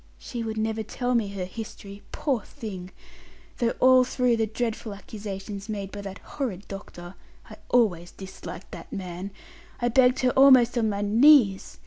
She 0.17 0.41
would 0.41 0.57
never 0.57 0.81
tell 0.81 1.13
me 1.13 1.27
her 1.27 1.45
history, 1.45 2.01
poor 2.11 2.41
thing, 2.41 2.89
though 3.59 3.75
all 3.79 4.03
through 4.03 4.35
the 4.37 4.47
dreadful 4.47 4.95
accusations 4.95 5.69
made 5.69 5.91
by 5.91 6.01
that 6.01 6.17
horrid 6.17 6.67
doctor 6.67 7.13
I 7.51 7.57
always 7.69 8.09
disliked 8.09 8.71
that 8.71 8.91
man 8.91 9.29
I 9.79 9.89
begged 9.89 10.21
her 10.21 10.31
almost 10.31 10.75
on 10.75 10.89
my 10.89 11.01
knees. 11.03 11.77